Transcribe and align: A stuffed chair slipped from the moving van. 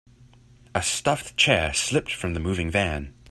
A 0.73 0.81
stuffed 0.81 1.37
chair 1.37 1.75
slipped 1.75 2.11
from 2.11 2.33
the 2.33 2.39
moving 2.39 2.71
van. 2.71 3.13